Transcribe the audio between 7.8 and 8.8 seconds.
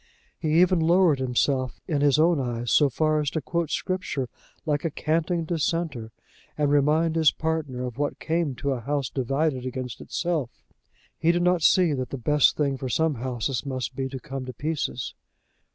of what came to a